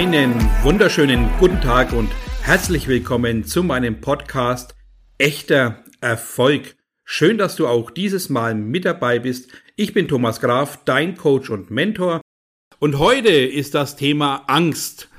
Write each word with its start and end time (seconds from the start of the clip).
Einen 0.00 0.34
wunderschönen 0.62 1.28
guten 1.38 1.60
Tag 1.60 1.92
und 1.92 2.10
herzlich 2.40 2.88
willkommen 2.88 3.44
zu 3.44 3.62
meinem 3.62 4.00
Podcast 4.00 4.74
Echter 5.18 5.84
Erfolg. 6.00 6.74
Schön, 7.04 7.36
dass 7.36 7.54
du 7.54 7.66
auch 7.66 7.90
dieses 7.90 8.30
Mal 8.30 8.54
mit 8.54 8.86
dabei 8.86 9.18
bist. 9.18 9.50
Ich 9.76 9.92
bin 9.92 10.08
Thomas 10.08 10.40
Graf, 10.40 10.82
dein 10.86 11.18
Coach 11.18 11.50
und 11.50 11.70
Mentor. 11.70 12.22
Und 12.78 12.98
heute 12.98 13.28
ist 13.28 13.74
das 13.74 13.96
Thema 13.96 14.44
Angst. 14.46 15.10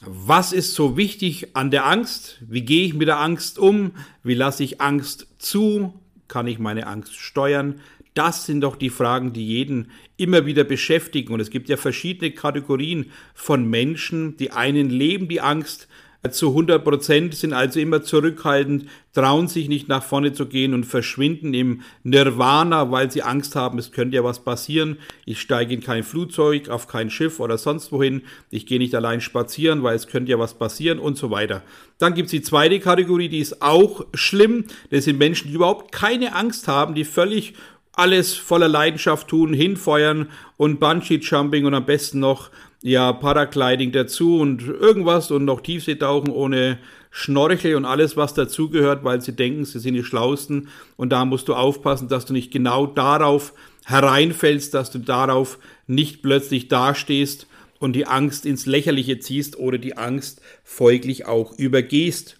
Was 0.00 0.54
ist 0.54 0.72
so 0.72 0.96
wichtig 0.96 1.54
an 1.54 1.70
der 1.70 1.84
Angst? 1.84 2.40
Wie 2.40 2.62
gehe 2.64 2.86
ich 2.86 2.94
mit 2.94 3.08
der 3.08 3.20
Angst 3.20 3.58
um? 3.58 3.92
Wie 4.22 4.34
lasse 4.34 4.64
ich 4.64 4.80
Angst 4.80 5.26
zu? 5.36 6.00
Kann 6.28 6.46
ich 6.46 6.58
meine 6.58 6.86
Angst 6.86 7.16
steuern? 7.16 7.80
Das 8.14 8.46
sind 8.46 8.60
doch 8.60 8.76
die 8.76 8.90
Fragen, 8.90 9.32
die 9.32 9.46
jeden 9.46 9.90
immer 10.16 10.44
wieder 10.44 10.64
beschäftigen. 10.64 11.32
Und 11.32 11.40
es 11.40 11.50
gibt 11.50 11.68
ja 11.68 11.76
verschiedene 11.76 12.30
Kategorien 12.30 13.10
von 13.34 13.68
Menschen. 13.68 14.36
Die 14.36 14.50
einen 14.50 14.90
leben 14.90 15.28
die 15.28 15.40
Angst, 15.40 15.88
zu 16.30 16.48
100 16.50 16.84
Prozent, 16.84 17.34
sind 17.34 17.52
also 17.52 17.80
immer 17.80 18.02
zurückhaltend, 18.02 18.86
trauen 19.12 19.48
sich 19.48 19.68
nicht 19.68 19.88
nach 19.88 20.04
vorne 20.04 20.32
zu 20.32 20.46
gehen 20.46 20.72
und 20.72 20.84
verschwinden 20.84 21.52
im 21.52 21.82
Nirvana, 22.04 22.92
weil 22.92 23.10
sie 23.10 23.22
Angst 23.22 23.56
haben, 23.56 23.78
es 23.78 23.90
könnte 23.90 24.16
ja 24.16 24.22
was 24.22 24.44
passieren. 24.44 24.98
Ich 25.24 25.40
steige 25.40 25.74
in 25.74 25.80
kein 25.80 26.04
Flugzeug, 26.04 26.68
auf 26.68 26.86
kein 26.86 27.10
Schiff 27.10 27.40
oder 27.40 27.58
sonst 27.58 27.90
wohin. 27.90 28.22
Ich 28.50 28.66
gehe 28.66 28.78
nicht 28.78 28.94
allein 28.94 29.20
spazieren, 29.20 29.82
weil 29.82 29.96
es 29.96 30.06
könnte 30.06 30.30
ja 30.30 30.38
was 30.38 30.54
passieren 30.54 31.00
und 31.00 31.18
so 31.18 31.32
weiter. 31.32 31.62
Dann 31.98 32.14
gibt 32.14 32.26
es 32.26 32.30
die 32.30 32.42
zweite 32.42 32.78
Kategorie, 32.78 33.28
die 33.28 33.40
ist 33.40 33.60
auch 33.60 34.06
schlimm. 34.14 34.66
Das 34.90 35.04
sind 35.04 35.18
Menschen, 35.18 35.48
die 35.48 35.54
überhaupt 35.54 35.90
keine 35.90 36.36
Angst 36.36 36.68
haben, 36.68 36.94
die 36.94 37.04
völlig 37.04 37.54
alles 37.92 38.34
voller 38.34 38.68
Leidenschaft 38.68 39.28
tun, 39.28 39.52
hinfeuern 39.52 40.28
und 40.56 40.80
Bungee-Jumping 40.80 41.66
und 41.66 41.74
am 41.74 41.84
besten 41.84 42.20
noch 42.20 42.50
ja 42.82 43.12
Paragliding 43.12 43.92
dazu 43.92 44.38
und 44.38 44.66
irgendwas 44.66 45.30
und 45.30 45.44
noch 45.44 45.60
Tiefseetauchen 45.60 46.30
ohne 46.30 46.78
Schnorchel 47.10 47.76
und 47.76 47.84
alles, 47.84 48.16
was 48.16 48.34
dazugehört, 48.34 49.04
weil 49.04 49.20
sie 49.20 49.36
denken, 49.36 49.64
sie 49.66 49.78
sind 49.78 49.94
die 49.94 50.02
Schlausten 50.02 50.68
und 50.96 51.10
da 51.10 51.24
musst 51.24 51.48
du 51.48 51.54
aufpassen, 51.54 52.08
dass 52.08 52.24
du 52.24 52.32
nicht 52.32 52.50
genau 52.50 52.86
darauf 52.86 53.52
hereinfällst, 53.84 54.72
dass 54.72 54.90
du 54.90 54.98
darauf 54.98 55.58
nicht 55.86 56.22
plötzlich 56.22 56.68
dastehst 56.68 57.46
und 57.78 57.94
die 57.94 58.06
Angst 58.06 58.46
ins 58.46 58.64
Lächerliche 58.64 59.18
ziehst 59.18 59.58
oder 59.58 59.76
die 59.76 59.98
Angst 59.98 60.40
folglich 60.64 61.26
auch 61.26 61.52
übergehst. 61.58 62.38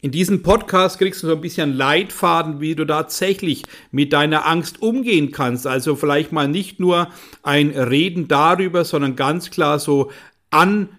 In 0.00 0.12
diesem 0.12 0.42
Podcast 0.42 0.98
kriegst 0.98 1.24
du 1.24 1.26
so 1.26 1.34
ein 1.34 1.40
bisschen 1.40 1.72
Leitfaden, 1.72 2.60
wie 2.60 2.76
du 2.76 2.84
tatsächlich 2.84 3.64
mit 3.90 4.12
deiner 4.12 4.46
Angst 4.46 4.80
umgehen 4.80 5.32
kannst. 5.32 5.66
Also 5.66 5.96
vielleicht 5.96 6.30
mal 6.30 6.46
nicht 6.46 6.78
nur 6.78 7.08
ein 7.42 7.70
Reden 7.70 8.28
darüber, 8.28 8.84
sondern 8.84 9.16
ganz 9.16 9.50
klar 9.50 9.80
so 9.80 10.12
an 10.50 10.90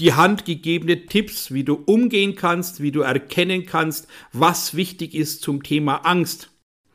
die 0.00 0.12
Hand 0.12 0.44
gegebene 0.44 1.06
Tipps, 1.06 1.54
wie 1.54 1.64
du 1.64 1.82
umgehen 1.86 2.34
kannst, 2.34 2.82
wie 2.82 2.92
du 2.92 3.00
erkennen 3.00 3.64
kannst, 3.64 4.06
was 4.34 4.74
wichtig 4.74 5.14
ist 5.14 5.40
zum 5.40 5.62
Thema 5.62 6.04
Angst. 6.04 6.51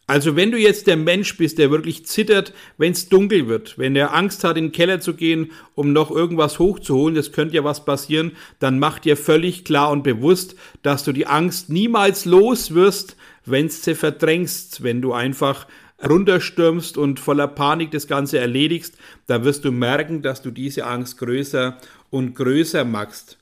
Also 0.09 0.38
wenn 0.38 0.52
du 0.52 0.58
jetzt 0.58 0.88
der 0.88 0.95
Mensch 0.95 1.36
bist, 1.36 1.58
der 1.58 1.69
wirklich 1.69 2.05
zittert, 2.05 2.53
wenn 2.77 2.94
es 2.94 3.09
dunkel 3.09 3.50
wird, 3.50 3.77
wenn 3.77 3.94
er 3.94 4.14
Angst 4.16 4.45
hat, 4.45 4.55
in 4.55 4.67
den 4.67 4.72
Keller 4.72 5.02
zu 5.02 5.14
gehen, 5.14 5.52
um 5.75 5.91
noch 5.91 6.11
irgendwas 6.11 6.59
hochzuholen, 6.59 7.14
das 7.14 7.33
könnte 7.33 7.58
ja 7.58 7.66
was 7.66 7.83
passieren, 7.83 8.31
dann 8.59 8.80
mach 8.80 8.99
dir 8.99 9.17
völlig 9.17 9.66
klar 9.66 9.91
und 9.91 10.03
bewusst, 10.03 10.55
dass 10.81 11.03
du 11.03 11.11
die 11.11 11.27
Angst 11.27 11.69
niemals 11.69 12.23
los 12.23 12.73
wirst, 12.73 13.17
wenn 13.45 13.67
sie 13.67 13.95
verdrängst, 13.95 14.81
wenn 14.81 15.02
du 15.02 15.11
einfach 15.11 15.67
runterstürmst 16.08 16.97
und 16.97 17.19
voller 17.19 17.47
Panik 17.47 17.92
das 17.92 18.08
Ganze 18.08 18.39
erledigst, 18.39 18.97
dann 19.25 19.44
wirst 19.44 19.66
du 19.66 19.73
merken, 19.73 20.21
dass 20.21 20.42
du 20.42 20.52
diese 20.52 20.86
Angst 20.86 21.17
größer 21.17 21.77
und 22.11 22.33
größer 22.33 22.86
machst. 22.86 23.36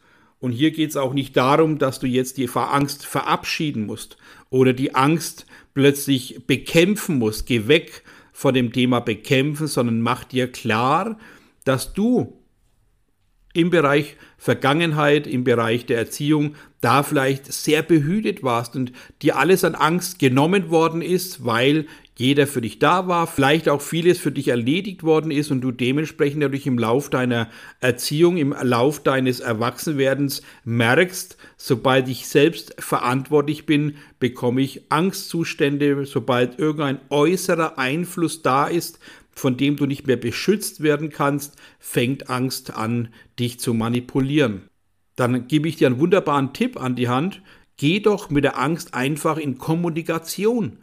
Und 0.45 0.51
hier 0.51 0.69
geht 0.69 0.91
es 0.91 0.95
auch 0.95 1.15
nicht 1.15 1.35
darum, 1.35 1.79
dass 1.79 1.97
du 1.97 2.05
jetzt 2.05 2.37
die 2.37 2.47
Angst 2.53 3.03
verabschieden 3.03 3.87
musst 3.87 4.15
oder 4.51 4.73
die 4.73 4.93
Angst 4.93 5.47
plötzlich 5.73 6.45
bekämpfen 6.45 7.17
musst. 7.17 7.47
Geh 7.47 7.67
weg 7.67 8.03
von 8.31 8.53
dem 8.53 8.71
Thema 8.71 8.99
bekämpfen, 8.99 9.65
sondern 9.65 10.01
mach 10.01 10.23
dir 10.23 10.51
klar, 10.51 11.17
dass 11.63 11.93
du 11.93 12.37
im 13.55 13.69
Bereich 13.69 14.17
Vergangenheit, 14.37 15.25
im 15.27 15.43
Bereich 15.43 15.85
der 15.85 15.97
Erziehung, 15.97 16.55
da 16.81 17.01
vielleicht 17.03 17.51
sehr 17.51 17.81
behütet 17.81 18.43
warst 18.43 18.75
und 18.75 18.91
dir 19.21 19.37
alles 19.37 19.63
an 19.63 19.73
Angst 19.75 20.19
genommen 20.19 20.69
worden 20.69 21.01
ist, 21.01 21.45
weil 21.45 21.87
jeder 22.17 22.47
für 22.47 22.61
dich 22.61 22.79
da 22.79 23.07
war, 23.07 23.27
vielleicht 23.27 23.67
auch 23.67 23.81
vieles 23.81 24.19
für 24.19 24.31
dich 24.31 24.49
erledigt 24.49 25.03
worden 25.03 25.31
ist 25.31 25.51
und 25.51 25.61
du 25.61 25.71
dementsprechend 25.71 26.39
natürlich 26.39 26.67
im 26.67 26.77
Lauf 26.77 27.09
deiner 27.09 27.49
Erziehung, 27.79 28.37
im 28.37 28.55
Lauf 28.61 29.03
deines 29.03 29.39
Erwachsenwerdens 29.39 30.41
merkst, 30.63 31.37
sobald 31.57 32.07
ich 32.07 32.27
selbst 32.27 32.75
verantwortlich 32.79 33.65
bin, 33.65 33.95
bekomme 34.19 34.61
ich 34.61 34.83
Angstzustände, 34.89 36.05
sobald 36.05 36.59
irgendein 36.59 36.99
äußerer 37.09 37.77
Einfluss 37.77 38.41
da 38.41 38.67
ist, 38.67 38.99
von 39.35 39.57
dem 39.57 39.75
du 39.75 39.85
nicht 39.85 40.07
mehr 40.07 40.17
beschützt 40.17 40.81
werden 40.81 41.09
kannst, 41.09 41.55
fängt 41.77 42.29
Angst 42.29 42.73
an, 42.75 43.09
dich 43.37 43.59
zu 43.59 43.73
manipulieren. 43.73 44.69
Dann 45.15 45.47
gebe 45.47 45.67
ich 45.67 45.75
dir 45.75 45.87
einen 45.87 45.99
wunderbaren 45.99 46.53
Tipp 46.53 46.81
an 46.81 46.95
die 46.95 47.09
Hand. 47.09 47.41
Geh 47.77 47.99
doch 47.99 48.29
mit 48.29 48.45
der 48.45 48.57
Angst 48.57 48.93
einfach 48.93 49.37
in 49.37 49.57
Kommunikation. 49.57 50.77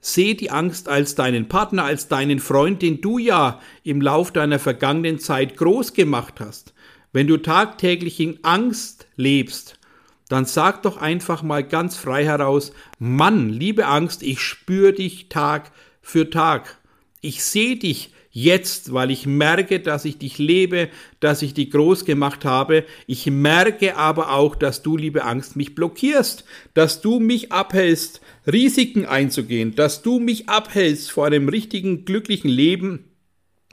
Seh 0.00 0.34
die 0.34 0.50
Angst 0.50 0.88
als 0.88 1.14
deinen 1.14 1.48
Partner, 1.48 1.84
als 1.84 2.08
deinen 2.08 2.38
Freund, 2.38 2.82
den 2.82 3.00
du 3.00 3.18
ja 3.18 3.60
im 3.84 4.00
Lauf 4.00 4.32
deiner 4.32 4.58
vergangenen 4.58 5.18
Zeit 5.18 5.56
groß 5.56 5.94
gemacht 5.94 6.40
hast. 6.40 6.74
Wenn 7.12 7.26
du 7.26 7.36
tagtäglich 7.38 8.20
in 8.20 8.38
Angst 8.42 9.06
lebst, 9.16 9.78
dann 10.28 10.46
sag 10.46 10.82
doch 10.82 10.96
einfach 10.96 11.42
mal 11.42 11.62
ganz 11.62 11.96
frei 11.96 12.24
heraus, 12.24 12.72
Mann, 12.98 13.50
liebe 13.50 13.86
Angst, 13.86 14.22
ich 14.22 14.40
spüre 14.40 14.92
dich 14.92 15.28
Tag 15.28 15.70
für 16.02 16.28
Tag. 16.28 16.78
Ich 17.24 17.42
sehe 17.42 17.76
dich 17.76 18.12
jetzt, 18.32 18.92
weil 18.92 19.10
ich 19.10 19.24
merke, 19.24 19.80
dass 19.80 20.04
ich 20.04 20.18
dich 20.18 20.36
lebe, 20.36 20.90
dass 21.20 21.40
ich 21.40 21.54
dich 21.54 21.70
groß 21.70 22.04
gemacht 22.04 22.44
habe. 22.44 22.84
Ich 23.06 23.24
merke 23.30 23.96
aber 23.96 24.32
auch, 24.32 24.54
dass 24.54 24.82
du, 24.82 24.98
liebe 24.98 25.24
Angst, 25.24 25.56
mich 25.56 25.74
blockierst, 25.74 26.44
dass 26.74 27.00
du 27.00 27.20
mich 27.20 27.50
abhältst, 27.50 28.20
Risiken 28.46 29.06
einzugehen, 29.06 29.74
dass 29.74 30.02
du 30.02 30.20
mich 30.20 30.50
abhältst 30.50 31.12
vor 31.12 31.24
einem 31.24 31.48
richtigen, 31.48 32.04
glücklichen 32.04 32.50
Leben, 32.50 33.04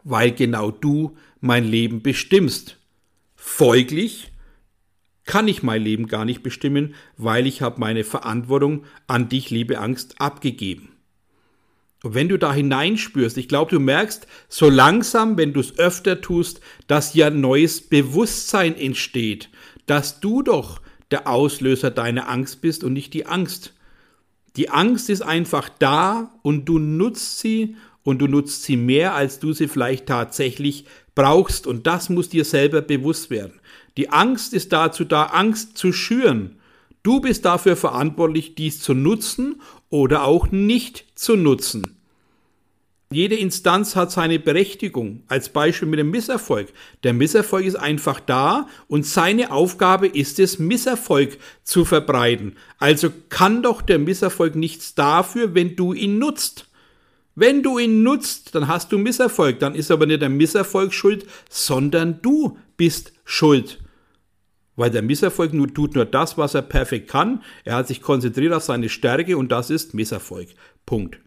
weil 0.06 0.32
genau 0.32 0.72
du 0.72 1.18
mein 1.42 1.66
Leben 1.66 2.02
bestimmst. 2.02 2.78
Folglich 3.36 4.32
kann 5.26 5.50
ich 5.50 5.62
mein 5.62 5.84
Leben 5.84 6.08
gar 6.08 6.24
nicht 6.24 6.42
bestimmen, 6.42 6.96
weil 7.18 7.48
ich 7.48 7.62
habe 7.62 7.82
meine 7.82 8.06
Verantwortung 8.06 8.86
an 9.08 9.28
dich, 9.28 9.50
liebe 9.50 9.80
Angst, 9.80 10.22
abgegeben. 10.22 10.91
Und 12.04 12.16
wenn 12.16 12.30
du 12.30 12.40
da 12.40 12.52
hineinspürst, 12.54 13.38
ich 13.38 13.48
glaube, 13.48 13.72
du 13.72 13.80
merkst 13.80 14.26
so 14.50 14.70
langsam, 14.70 15.38
wenn 15.38 15.54
du 15.54 15.60
es 15.60 15.78
öfter 15.78 16.22
tust, 16.22 16.60
dass 16.88 17.14
ja 17.14 17.30
neues 17.30 17.82
Bewusstsein 17.82 18.76
entsteht, 18.76 19.50
dass 19.86 20.20
du 20.20 20.42
doch 20.42 20.82
der 21.12 21.28
Auslöser 21.28 21.92
deiner 21.92 22.30
Angst 22.30 22.62
bist 22.62 22.84
und 22.84 22.94
nicht 22.94 23.14
die 23.14 23.28
Angst. 23.28 23.74
Die 24.56 24.70
Angst 24.70 25.10
ist 25.10 25.22
einfach 25.22 25.70
da 25.70 26.32
und 26.42 26.66
du 26.66 26.80
nutzt 26.80 27.40
sie 27.40 27.76
und 28.04 28.20
du 28.20 28.28
nutzt 28.28 28.64
sie 28.64 28.78
mehr, 28.78 29.14
als 29.14 29.40
du 29.40 29.54
sie 29.54 29.68
vielleicht 29.68 30.08
tatsächlich 30.08 30.86
brauchst. 31.14 31.68
Und 31.68 31.86
das 31.86 32.10
muss 32.10 32.30
dir 32.30 32.46
selber 32.46 32.82
bewusst 32.82 33.30
werden. 33.30 33.60
Die 33.98 34.10
Angst 34.10 34.54
ist 34.54 34.74
dazu 34.74 35.06
da, 35.06 35.26
Angst 35.26 35.78
zu 35.78 35.94
schüren. 35.94 36.58
Du 37.04 37.20
bist 37.20 37.46
dafür 37.46 37.76
verantwortlich, 37.76 38.56
dies 38.56 38.80
zu 38.80 38.94
nutzen 38.94 39.62
oder 39.90 40.24
auch 40.24 40.52
nicht 40.52 41.06
zu 41.16 41.36
nutzen. 41.36 42.01
Jede 43.12 43.36
Instanz 43.36 43.98
hat 43.98 44.10
seine 44.10 44.40
Berechtigung. 44.40 45.24
Als 45.28 45.50
Beispiel 45.50 45.90
mit 45.90 46.00
dem 46.00 46.12
Misserfolg. 46.12 46.70
Der 47.04 47.14
Misserfolg 47.14 47.66
ist 47.66 47.76
einfach 47.76 48.22
da 48.22 48.68
und 48.88 49.06
seine 49.06 49.52
Aufgabe 49.52 50.08
ist 50.08 50.40
es, 50.40 50.60
Misserfolg 50.60 51.38
zu 51.64 51.84
verbreiten. 51.84 52.56
Also 52.78 53.10
kann 53.28 53.64
doch 53.64 53.82
der 53.82 54.00
Misserfolg 54.00 54.56
nichts 54.56 54.96
dafür, 54.96 55.54
wenn 55.54 55.76
du 55.76 55.92
ihn 55.92 56.20
nutzt. 56.20 56.70
Wenn 57.36 57.64
du 57.64 57.80
ihn 57.80 58.02
nutzt, 58.02 58.56
dann 58.56 58.70
hast 58.70 58.94
du 58.94 58.98
Misserfolg. 58.98 59.60
Dann 59.60 59.76
ist 59.76 59.92
aber 59.92 60.06
nicht 60.06 60.22
der 60.22 60.30
Misserfolg 60.30 60.94
schuld, 60.94 61.26
sondern 61.50 62.22
du 62.22 62.58
bist 62.78 63.12
schuld. 63.26 63.80
Weil 64.78 64.90
der 64.90 65.02
Misserfolg 65.02 65.52
nur, 65.52 65.74
tut 65.74 65.96
nur 65.96 66.06
das, 66.06 66.38
was 66.38 66.54
er 66.54 66.62
perfekt 66.62 67.10
kann. 67.10 67.44
Er 67.66 67.76
hat 67.76 67.90
sich 67.90 68.02
konzentriert 68.02 68.54
auf 68.54 68.64
seine 68.64 68.88
Stärke 68.88 69.38
und 69.38 69.52
das 69.52 69.70
ist 69.70 69.94
Misserfolg. 69.94 70.48
Punkt. 70.86 71.20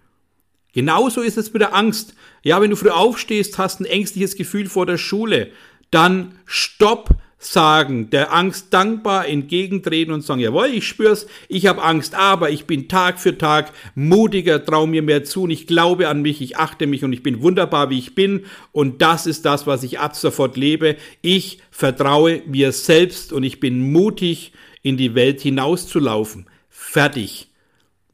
Genauso 0.74 1.22
ist 1.22 1.38
es 1.38 1.52
mit 1.52 1.62
der 1.62 1.74
Angst. 1.74 2.14
Ja, 2.42 2.60
wenn 2.60 2.70
du 2.70 2.76
früh 2.76 2.90
aufstehst, 2.90 3.56
hast 3.58 3.80
ein 3.80 3.86
ängstliches 3.86 4.36
Gefühl 4.36 4.66
vor 4.66 4.84
der 4.84 4.98
Schule, 4.98 5.50
dann 5.90 6.34
stopp, 6.44 7.10
sagen, 7.38 8.10
der 8.10 8.32
Angst 8.32 8.68
dankbar 8.72 9.28
entgegentreten 9.28 10.12
und 10.14 10.22
sagen, 10.22 10.40
jawohl, 10.40 10.68
ich 10.68 10.86
spür's, 10.86 11.26
ich 11.48 11.66
habe 11.66 11.82
Angst, 11.82 12.14
aber 12.14 12.50
ich 12.50 12.64
bin 12.64 12.88
Tag 12.88 13.20
für 13.20 13.36
Tag 13.36 13.72
mutiger, 13.94 14.64
trau 14.64 14.86
mir 14.86 15.02
mehr 15.02 15.24
zu 15.24 15.42
und 15.42 15.50
ich 15.50 15.66
glaube 15.66 16.08
an 16.08 16.22
mich, 16.22 16.40
ich 16.40 16.56
achte 16.56 16.86
mich 16.86 17.04
und 17.04 17.12
ich 17.12 17.22
bin 17.22 17.42
wunderbar, 17.42 17.90
wie 17.90 17.98
ich 17.98 18.14
bin 18.14 18.46
und 18.72 19.02
das 19.02 19.26
ist 19.26 19.44
das, 19.44 19.66
was 19.66 19.82
ich 19.82 19.98
ab 19.98 20.16
sofort 20.16 20.56
lebe. 20.56 20.96
Ich 21.20 21.58
vertraue 21.70 22.42
mir 22.46 22.72
selbst 22.72 23.32
und 23.32 23.44
ich 23.44 23.60
bin 23.60 23.92
mutig, 23.92 24.52
in 24.82 24.96
die 24.96 25.14
Welt 25.14 25.40
hinauszulaufen. 25.40 26.46
Fertig. 26.68 27.48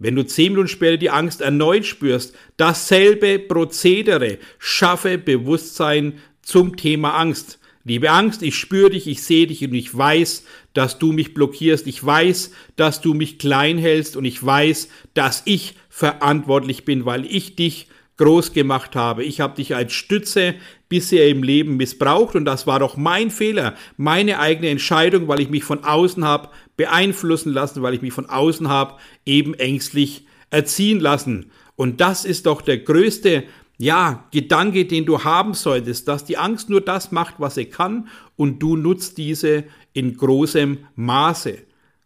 Wenn 0.00 0.16
du 0.16 0.24
zehn 0.24 0.52
Minuten 0.52 0.68
später 0.68 0.96
die 0.96 1.10
Angst 1.10 1.42
erneut 1.42 1.84
spürst, 1.84 2.34
dasselbe 2.56 3.38
Prozedere, 3.38 4.38
schaffe 4.58 5.18
Bewusstsein 5.18 6.14
zum 6.42 6.76
Thema 6.76 7.14
Angst. 7.18 7.58
Liebe 7.84 8.10
Angst, 8.10 8.42
ich 8.42 8.56
spüre 8.56 8.90
dich, 8.90 9.06
ich 9.06 9.22
sehe 9.22 9.46
dich 9.46 9.62
und 9.62 9.74
ich 9.74 9.96
weiß, 9.96 10.44
dass 10.72 10.98
du 10.98 11.12
mich 11.12 11.34
blockierst. 11.34 11.86
Ich 11.86 12.04
weiß, 12.04 12.50
dass 12.76 13.02
du 13.02 13.12
mich 13.12 13.38
klein 13.38 13.76
hältst 13.76 14.16
und 14.16 14.24
ich 14.24 14.44
weiß, 14.44 14.88
dass 15.12 15.42
ich 15.44 15.74
verantwortlich 15.90 16.86
bin, 16.86 17.04
weil 17.04 17.26
ich 17.26 17.56
dich 17.56 17.88
groß 18.20 18.52
gemacht 18.52 18.96
habe. 18.96 19.24
Ich 19.24 19.40
habe 19.40 19.56
dich 19.56 19.74
als 19.74 19.94
Stütze 19.94 20.54
bisher 20.90 21.26
im 21.28 21.42
Leben 21.42 21.78
missbraucht 21.78 22.36
und 22.36 22.44
das 22.44 22.66
war 22.66 22.78
doch 22.78 22.98
mein 22.98 23.30
Fehler, 23.30 23.74
meine 23.96 24.38
eigene 24.38 24.68
Entscheidung, 24.68 25.26
weil 25.26 25.40
ich 25.40 25.48
mich 25.48 25.64
von 25.64 25.84
außen 25.84 26.22
habe 26.22 26.50
beeinflussen 26.76 27.50
lassen, 27.50 27.82
weil 27.82 27.94
ich 27.94 28.02
mich 28.02 28.12
von 28.12 28.26
außen 28.28 28.68
habe 28.68 28.96
eben 29.24 29.54
ängstlich 29.54 30.26
erziehen 30.50 31.00
lassen. 31.00 31.50
Und 31.76 32.02
das 32.02 32.26
ist 32.26 32.44
doch 32.44 32.60
der 32.60 32.78
größte 32.78 33.44
ja, 33.78 34.26
Gedanke, 34.32 34.84
den 34.84 35.06
du 35.06 35.24
haben 35.24 35.54
solltest, 35.54 36.06
dass 36.06 36.26
die 36.26 36.36
Angst 36.36 36.68
nur 36.68 36.82
das 36.82 37.12
macht, 37.12 37.36
was 37.38 37.54
sie 37.54 37.64
kann 37.64 38.08
und 38.36 38.58
du 38.58 38.76
nutzt 38.76 39.16
diese 39.16 39.64
in 39.94 40.18
großem 40.18 40.84
Maße. 40.94 41.56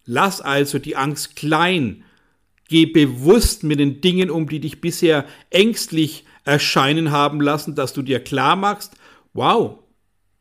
Lass 0.06 0.40
also 0.40 0.78
die 0.78 0.94
Angst 0.94 1.34
klein. 1.34 2.03
Geh 2.75 2.87
bewusst 2.87 3.62
mit 3.62 3.79
den 3.79 4.00
Dingen 4.00 4.32
um, 4.32 4.49
die 4.49 4.59
dich 4.59 4.81
bisher 4.81 5.26
ängstlich 5.50 6.25
erscheinen 6.43 7.12
haben 7.12 7.41
lassen, 7.41 7.76
dass 7.76 7.93
du 7.93 8.03
dir 8.03 8.19
klar 8.19 8.56
machst, 8.56 8.94
wow, 9.32 9.79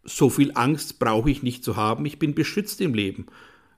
so 0.03 0.31
viel 0.31 0.51
Angst 0.55 0.97
brauche 0.97 1.29
ich 1.29 1.43
nicht 1.43 1.63
zu 1.63 1.75
haben, 1.75 2.07
ich 2.07 2.17
bin 2.17 2.33
beschützt 2.33 2.81
im 2.81 2.95
Leben. 2.95 3.27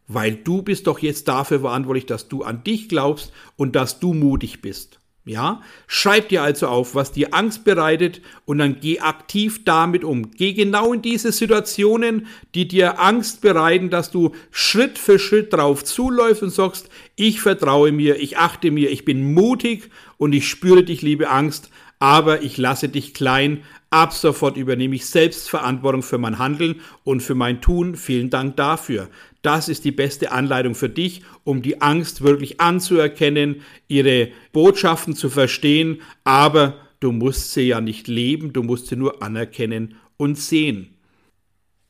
Weil 0.07 0.37
du 0.37 0.61
bist 0.61 0.87
doch 0.87 0.99
jetzt 0.99 1.27
dafür 1.27 1.59
verantwortlich, 1.59 2.05
dass 2.05 2.29
du 2.29 2.43
an 2.43 2.63
dich 2.63 2.87
glaubst 2.87 3.33
und 3.57 3.75
dass 3.75 3.99
du 3.99 4.13
mutig 4.13 4.61
bist. 4.61 5.01
Ja, 5.27 5.63
schreib 5.87 6.29
dir 6.29 6.43
also 6.43 6.67
auf, 6.67 6.93
was 6.93 7.11
dir 7.11 7.33
Angst 7.33 7.63
bereitet 7.63 8.21
und 8.45 8.59
dann 8.59 8.79
geh 8.79 8.99
aktiv 8.99 9.65
damit 9.65 10.03
um. 10.03 10.29
Geh 10.29 10.53
genau 10.53 10.93
in 10.93 11.01
diese 11.01 11.31
Situationen, 11.31 12.27
die 12.53 12.67
dir 12.67 12.99
Angst 12.99 13.41
bereiten, 13.41 13.89
dass 13.89 14.11
du 14.11 14.33
Schritt 14.51 14.99
für 14.99 15.17
Schritt 15.17 15.51
drauf 15.51 15.83
zuläufst 15.83 16.43
und 16.43 16.51
sagst, 16.51 16.89
ich 17.15 17.41
vertraue 17.41 17.91
mir, 17.91 18.19
ich 18.19 18.37
achte 18.37 18.69
mir, 18.69 18.91
ich 18.91 19.03
bin 19.03 19.33
mutig 19.33 19.89
und 20.17 20.33
ich 20.33 20.47
spüre 20.47 20.83
dich, 20.83 21.01
liebe 21.01 21.27
Angst, 21.27 21.71
aber 21.99 22.41
ich 22.41 22.57
lasse 22.57 22.89
dich 22.89 23.13
klein. 23.13 23.63
Ab 23.89 24.13
sofort 24.13 24.57
übernehme 24.57 24.95
ich 24.95 25.05
selbst 25.05 25.49
Verantwortung 25.49 26.03
für 26.03 26.17
mein 26.17 26.39
Handeln 26.39 26.81
und 27.03 27.21
für 27.21 27.35
mein 27.35 27.61
Tun. 27.61 27.95
Vielen 27.95 28.29
Dank 28.29 28.57
dafür. 28.57 29.09
Das 29.41 29.69
ist 29.69 29.85
die 29.85 29.91
beste 29.91 30.31
Anleitung 30.31 30.73
für 30.73 30.89
dich, 30.89 31.21
um 31.43 31.61
die 31.61 31.81
Angst 31.81 32.23
wirklich 32.23 32.59
anzuerkennen, 32.59 33.61
ihre 33.87 34.29
Botschaften 34.51 35.15
zu 35.15 35.29
verstehen, 35.29 36.01
aber 36.23 36.79
du 36.99 37.11
musst 37.11 37.53
sie 37.53 37.67
ja 37.67 37.79
nicht 37.79 38.07
leben, 38.07 38.53
du 38.53 38.63
musst 38.63 38.87
sie 38.87 38.95
nur 38.95 39.21
anerkennen 39.21 39.95
und 40.17 40.39
sehen. 40.39 40.94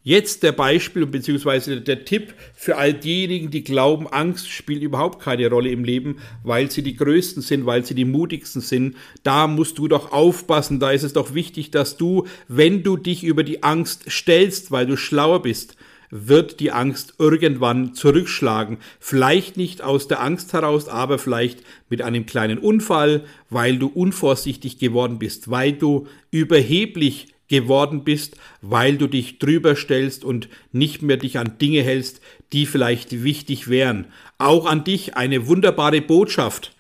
Jetzt 0.08 0.44
der 0.44 0.52
Beispiel 0.52 1.08
bzw. 1.08 1.80
der 1.80 2.06
Tipp 2.06 2.36
für 2.54 2.78
all 2.78 2.94
diejenigen, 2.94 3.50
die 3.50 3.64
glauben, 3.64 4.06
Angst 4.06 4.48
spielt 4.48 4.84
überhaupt 4.84 5.20
keine 5.20 5.50
Rolle 5.50 5.72
im 5.72 5.84
Leben, 5.84 6.18
weil 6.44 6.70
sie 6.70 6.84
die 6.84 6.96
Größten 6.96 7.42
sind, 7.42 7.66
weil 7.66 7.84
sie 7.84 7.96
die 7.96 8.06
mutigsten 8.06 8.62
sind. 8.62 8.98
Da 9.24 9.48
musst 9.48 9.80
du 9.80 9.88
doch 9.88 10.12
aufpassen. 10.12 10.80
Da 10.80 10.92
ist 10.92 11.02
es 11.02 11.14
doch 11.14 11.34
wichtig, 11.34 11.72
dass 11.72 11.98
du, 11.98 12.28
wenn 12.48 12.84
du 12.84 12.98
dich 12.98 13.24
über 13.24 13.44
die 13.44 13.64
Angst 13.64 14.04
stellst, 14.08 14.70
weil 14.70 14.86
du 14.86 14.96
schlauer 14.96 15.42
bist, 15.42 15.76
wird 16.12 16.60
die 16.60 16.72
Angst 16.72 17.16
irgendwann 17.18 17.96
zurückschlagen. 17.96 18.78
Vielleicht 19.00 19.58
nicht 19.58 19.82
aus 19.82 20.08
der 20.08 20.22
Angst 20.22 20.54
heraus, 20.54 20.88
aber 20.88 21.18
vielleicht 21.18 21.64
mit 21.90 22.04
einem 22.04 22.28
kleinen 22.28 22.60
Unfall, 22.60 23.24
weil 23.50 23.80
du 23.80 23.88
unvorsichtig 23.88 24.78
geworden 24.78 25.18
bist, 25.18 25.50
weil 25.50 25.74
du 25.74 26.06
überheblich 26.30 27.35
geworden 27.48 28.04
bist, 28.04 28.38
weil 28.62 28.98
du 28.98 29.08
dich 29.08 29.40
drüber 29.40 29.76
stellst 29.76 30.24
und 30.24 30.50
nicht 30.72 31.02
mehr 31.02 31.18
dich 31.18 31.38
an 31.38 31.58
Dinge 31.60 31.84
hältst, 31.84 32.22
die 32.54 32.66
vielleicht 32.66 33.24
wichtig 33.24 33.68
wären. 33.68 34.08
Auch 34.38 34.66
an 34.66 34.84
dich 34.84 35.16
eine 35.16 35.48
wunderbare 35.48 36.02
Botschaft. 36.02 36.75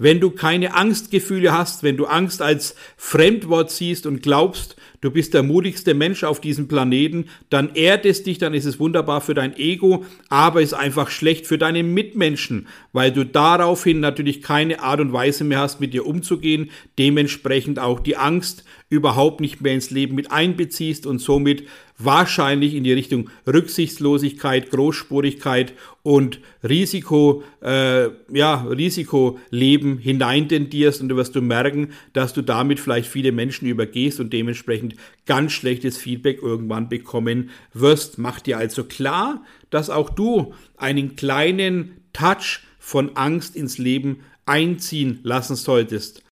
Wenn 0.00 0.20
du 0.20 0.30
keine 0.30 0.74
Angstgefühle 0.74 1.52
hast, 1.52 1.82
wenn 1.82 1.96
du 1.96 2.06
Angst 2.06 2.40
als 2.40 2.76
Fremdwort 2.96 3.72
siehst 3.72 4.06
und 4.06 4.22
glaubst, 4.22 4.76
du 5.00 5.10
bist 5.10 5.34
der 5.34 5.42
mutigste 5.42 5.92
Mensch 5.92 6.22
auf 6.22 6.40
diesem 6.40 6.68
Planeten, 6.68 7.26
dann 7.50 7.74
ehrt 7.74 8.06
es 8.06 8.22
dich, 8.22 8.38
dann 8.38 8.54
ist 8.54 8.64
es 8.64 8.78
wunderbar 8.78 9.20
für 9.20 9.34
dein 9.34 9.56
Ego, 9.56 10.04
aber 10.28 10.62
ist 10.62 10.72
einfach 10.72 11.10
schlecht 11.10 11.48
für 11.48 11.58
deine 11.58 11.82
Mitmenschen, 11.82 12.68
weil 12.92 13.10
du 13.10 13.24
daraufhin 13.24 13.98
natürlich 13.98 14.40
keine 14.40 14.80
Art 14.82 15.00
und 15.00 15.12
Weise 15.12 15.42
mehr 15.42 15.58
hast, 15.58 15.80
mit 15.80 15.92
dir 15.92 16.06
umzugehen, 16.06 16.70
dementsprechend 16.96 17.80
auch 17.80 17.98
die 17.98 18.16
Angst 18.16 18.64
überhaupt 18.90 19.40
nicht 19.40 19.60
mehr 19.60 19.74
ins 19.74 19.90
Leben 19.90 20.14
mit 20.14 20.30
einbeziehst 20.30 21.06
und 21.06 21.18
somit 21.18 21.64
wahrscheinlich 21.98 22.74
in 22.74 22.84
die 22.84 22.92
Richtung 22.92 23.28
Rücksichtslosigkeit, 23.46 24.70
Großspurigkeit 24.70 25.74
und 26.02 26.40
Risiko, 26.62 27.42
äh, 27.60 28.08
ja, 28.32 28.62
Risikoleben 28.62 29.98
hineintendierst 29.98 31.02
und 31.02 31.08
du 31.08 31.16
wirst 31.16 31.34
du 31.34 31.42
merken, 31.42 31.90
dass 32.12 32.32
du 32.32 32.42
damit 32.42 32.78
vielleicht 32.80 33.08
viele 33.08 33.32
Menschen 33.32 33.66
übergehst 33.66 34.20
und 34.20 34.32
dementsprechend 34.32 34.94
ganz 35.26 35.52
schlechtes 35.52 35.98
Feedback 35.98 36.40
irgendwann 36.40 36.88
bekommen 36.88 37.50
wirst. 37.74 38.18
Mach 38.18 38.40
dir 38.40 38.58
also 38.58 38.84
klar, 38.84 39.44
dass 39.70 39.90
auch 39.90 40.10
du 40.10 40.54
einen 40.76 41.16
kleinen 41.16 41.96
Touch 42.12 42.60
von 42.78 43.16
Angst 43.16 43.56
ins 43.56 43.76
Leben 43.76 44.20
einziehen 44.46 45.20
lassen 45.24 45.56
solltest. 45.56 46.22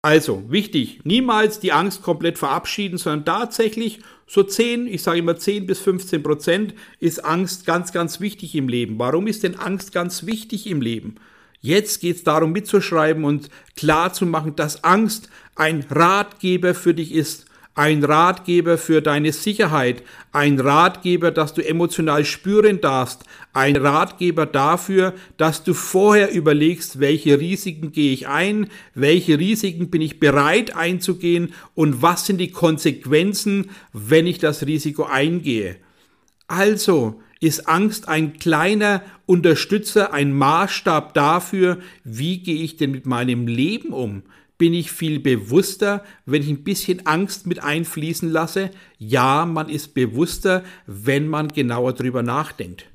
Also, 0.00 0.44
wichtig, 0.48 1.00
niemals 1.04 1.58
die 1.58 1.72
Angst 1.72 2.02
komplett 2.02 2.38
verabschieden, 2.38 2.98
sondern 2.98 3.24
tatsächlich 3.24 4.00
so 4.28 4.42
10, 4.42 4.86
ich 4.86 5.02
sage 5.02 5.18
immer 5.18 5.36
10 5.36 5.66
bis 5.66 5.80
15 5.80 6.22
Prozent 6.22 6.74
ist 7.00 7.24
Angst 7.24 7.64
ganz, 7.64 7.92
ganz 7.92 8.20
wichtig 8.20 8.54
im 8.54 8.68
Leben. 8.68 8.98
Warum 8.98 9.26
ist 9.26 9.42
denn 9.42 9.56
Angst 9.56 9.92
ganz 9.92 10.26
wichtig 10.26 10.66
im 10.66 10.82
Leben? 10.82 11.16
Jetzt 11.60 12.00
geht 12.00 12.16
es 12.16 12.24
darum 12.24 12.52
mitzuschreiben 12.52 13.24
und 13.24 13.48
klar 13.74 14.12
zu 14.12 14.26
machen, 14.26 14.54
dass 14.54 14.84
Angst 14.84 15.28
ein 15.56 15.84
Ratgeber 15.90 16.74
für 16.74 16.94
dich 16.94 17.12
ist 17.12 17.47
ein 17.78 18.02
Ratgeber 18.02 18.76
für 18.76 19.00
deine 19.00 19.30
Sicherheit, 19.32 20.02
ein 20.32 20.58
Ratgeber, 20.58 21.30
dass 21.30 21.54
du 21.54 21.64
emotional 21.64 22.24
spüren 22.24 22.80
darfst, 22.80 23.22
ein 23.52 23.76
Ratgeber 23.76 24.46
dafür, 24.46 25.14
dass 25.36 25.62
du 25.62 25.74
vorher 25.74 26.32
überlegst, 26.32 26.98
welche 26.98 27.38
Risiken 27.38 27.92
gehe 27.92 28.12
ich 28.12 28.26
ein, 28.26 28.66
welche 28.96 29.38
Risiken 29.38 29.90
bin 29.90 30.02
ich 30.02 30.18
bereit 30.18 30.74
einzugehen 30.74 31.54
und 31.76 32.02
was 32.02 32.26
sind 32.26 32.38
die 32.38 32.50
Konsequenzen, 32.50 33.70
wenn 33.92 34.26
ich 34.26 34.40
das 34.40 34.66
Risiko 34.66 35.04
eingehe. 35.04 35.76
Also 36.48 37.22
ist 37.38 37.68
Angst 37.68 38.08
ein 38.08 38.40
kleiner 38.40 39.02
Unterstützer, 39.24 40.12
ein 40.12 40.32
Maßstab 40.32 41.14
dafür, 41.14 41.78
wie 42.02 42.38
gehe 42.38 42.60
ich 42.60 42.76
denn 42.76 42.90
mit 42.90 43.06
meinem 43.06 43.46
Leben 43.46 43.90
um? 43.90 44.24
Bin 44.58 44.74
ich 44.74 44.90
viel 44.90 45.20
bewusster, 45.20 46.04
wenn 46.26 46.42
ich 46.42 46.48
ein 46.48 46.64
bisschen 46.64 47.06
Angst 47.06 47.46
mit 47.46 47.62
einfließen 47.62 48.30
lasse. 48.30 48.70
Ja, 48.98 49.46
man 49.46 49.68
ist 49.68 49.94
bewusster, 49.94 50.64
wenn 50.86 51.28
man 51.28 51.48
genauer 51.48 51.92
drüber 51.92 52.24
nachdenkt. 52.24 52.86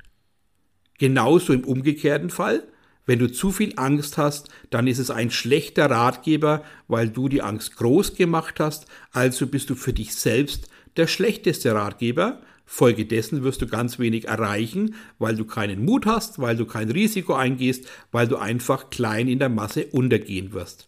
Genauso 0.99 1.53
im 1.53 1.63
umgekehrten 1.63 2.29
Fall. 2.29 2.67
Wenn 3.05 3.19
du 3.19 3.31
zu 3.31 3.51
viel 3.51 3.73
Angst 3.75 4.17
hast, 4.17 4.49
dann 4.69 4.87
ist 4.87 4.99
es 4.99 5.09
ein 5.09 5.31
schlechter 5.31 5.89
Ratgeber, 5.89 6.63
weil 6.87 7.09
du 7.09 7.27
die 7.27 7.41
Angst 7.41 7.75
groß 7.75 8.15
gemacht 8.15 8.59
hast, 8.59 8.85
also 9.11 9.47
bist 9.47 9.69
du 9.69 9.75
für 9.75 9.91
dich 9.91 10.15
selbst 10.15 10.69
der 10.95 11.07
schlechteste 11.07 11.73
Ratgeber. 11.73 12.41
Folgedessen 12.65 13.43
wirst 13.43 13.61
du 13.61 13.67
ganz 13.67 13.99
wenig 13.99 14.29
erreichen, 14.29 14.95
weil 15.19 15.35
du 15.35 15.43
keinen 15.43 15.83
Mut 15.83 16.05
hast, 16.05 16.39
weil 16.39 16.55
du 16.55 16.65
kein 16.65 16.89
Risiko 16.89 17.33
eingehst, 17.33 17.89
weil 18.11 18.27
du 18.27 18.37
einfach 18.37 18.89
klein 18.89 19.27
in 19.27 19.39
der 19.39 19.49
Masse 19.49 19.87
untergehen 19.87 20.53
wirst. 20.53 20.85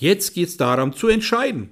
Jetzt 0.00 0.32
geht 0.32 0.48
es 0.48 0.56
darum 0.56 0.92
zu 0.92 1.08
entscheiden. 1.08 1.70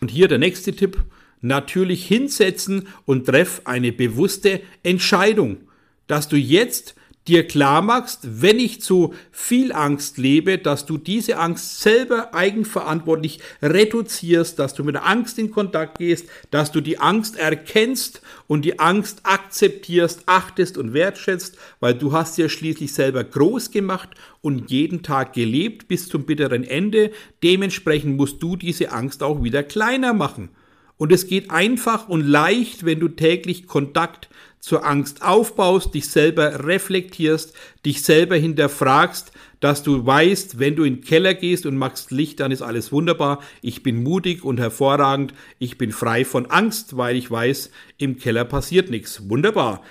Und 0.00 0.10
hier 0.10 0.26
der 0.26 0.38
nächste 0.38 0.74
Tipp. 0.74 1.04
Natürlich 1.40 2.06
hinsetzen 2.06 2.88
und 3.04 3.26
treff 3.26 3.62
eine 3.64 3.92
bewusste 3.92 4.60
Entscheidung, 4.82 5.68
dass 6.08 6.28
du 6.28 6.36
jetzt 6.36 6.96
dir 7.26 7.46
klar 7.46 7.80
machst, 7.80 8.20
wenn 8.42 8.58
ich 8.58 8.82
zu 8.82 9.14
viel 9.32 9.72
Angst 9.72 10.18
lebe, 10.18 10.58
dass 10.58 10.84
du 10.84 10.98
diese 10.98 11.38
Angst 11.38 11.80
selber 11.80 12.34
eigenverantwortlich 12.34 13.40
reduzierst, 13.62 14.58
dass 14.58 14.74
du 14.74 14.84
mit 14.84 14.94
der 14.94 15.06
Angst 15.06 15.38
in 15.38 15.50
Kontakt 15.50 15.98
gehst, 15.98 16.28
dass 16.50 16.70
du 16.70 16.80
die 16.80 16.98
Angst 16.98 17.36
erkennst 17.36 18.20
und 18.46 18.64
die 18.64 18.78
Angst 18.78 19.20
akzeptierst, 19.22 20.24
achtest 20.26 20.76
und 20.76 20.92
wertschätzt, 20.92 21.56
weil 21.80 21.94
du 21.94 22.12
hast 22.12 22.36
ja 22.36 22.48
schließlich 22.48 22.92
selber 22.92 23.24
groß 23.24 23.70
gemacht 23.70 24.10
und 24.42 24.70
jeden 24.70 25.02
Tag 25.02 25.32
gelebt 25.32 25.88
bis 25.88 26.08
zum 26.08 26.26
bitteren 26.26 26.64
Ende. 26.64 27.10
Dementsprechend 27.42 28.16
musst 28.16 28.42
du 28.42 28.56
diese 28.56 28.92
Angst 28.92 29.22
auch 29.22 29.42
wieder 29.42 29.62
kleiner 29.62 30.12
machen. 30.12 30.50
Und 30.96 31.12
es 31.12 31.26
geht 31.26 31.50
einfach 31.50 32.08
und 32.08 32.22
leicht, 32.22 32.84
wenn 32.84 33.00
du 33.00 33.08
täglich 33.08 33.66
Kontakt 33.66 34.28
zur 34.60 34.86
Angst 34.86 35.22
aufbaust, 35.22 35.92
dich 35.92 36.08
selber 36.08 36.64
reflektierst, 36.64 37.52
dich 37.84 38.02
selber 38.02 38.36
hinterfragst, 38.36 39.32
dass 39.60 39.82
du 39.82 40.06
weißt, 40.06 40.58
wenn 40.58 40.76
du 40.76 40.84
in 40.84 40.96
den 40.96 41.04
Keller 41.04 41.34
gehst 41.34 41.66
und 41.66 41.76
machst 41.76 42.10
Licht, 42.10 42.40
dann 42.40 42.52
ist 42.52 42.62
alles 42.62 42.90
wunderbar. 42.92 43.42
Ich 43.60 43.82
bin 43.82 44.02
mutig 44.02 44.44
und 44.44 44.58
hervorragend. 44.58 45.34
Ich 45.58 45.76
bin 45.76 45.92
frei 45.92 46.24
von 46.24 46.46
Angst, 46.46 46.96
weil 46.96 47.16
ich 47.16 47.30
weiß, 47.30 47.70
im 47.98 48.18
Keller 48.18 48.44
passiert 48.44 48.88
nichts. 48.88 49.28
Wunderbar. 49.28 49.82